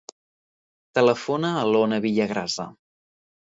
[0.99, 2.69] Telefona a l'Ona Villagrasa.